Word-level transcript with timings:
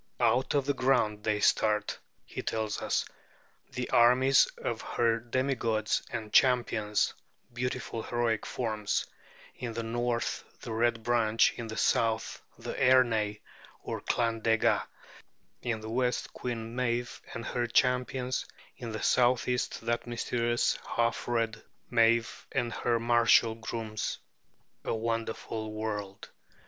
"Out 0.19 0.55
of 0.55 0.65
the 0.65 0.73
ground 0.73 1.23
they 1.23 1.39
start," 1.41 1.99
he 2.25 2.41
tells 2.41 2.81
us, 2.81 3.05
"the 3.69 3.87
armies 3.91 4.47
of 4.57 4.81
her 4.81 5.19
demigods 5.19 6.01
and 6.09 6.33
champions, 6.33 7.13
beautiful 7.53 8.01
heroic 8.01 8.43
forms, 8.43 9.05
in 9.55 9.73
the 9.73 9.83
North 9.83 10.43
the 10.61 10.71
Red 10.71 11.03
Branch, 11.03 11.53
in 11.53 11.67
the 11.67 11.77
South 11.77 12.41
the 12.57 12.73
Ernai 12.73 13.41
or 13.83 14.01
Clan 14.01 14.41
Dega, 14.41 14.81
in 15.61 15.81
the 15.81 15.89
West 15.91 16.33
Queen 16.33 16.75
Meave 16.75 17.21
and 17.35 17.45
her 17.45 17.67
champions, 17.67 18.47
in 18.77 18.91
the 18.93 19.03
Southeast 19.03 19.81
that 19.81 20.07
mysterious 20.07 20.79
half 20.95 21.27
red 21.27 21.61
Meave 21.91 22.47
and 22.51 22.73
her 22.73 22.99
martial 22.99 23.53
grooms!" 23.53 24.17
A 24.83 24.95
wonderful 24.95 25.71
world! 25.71 26.27